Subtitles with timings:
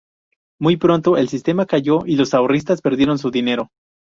[0.59, 3.69] Muy pronto el sistema cayó y los ahorristas perdieron su dinero.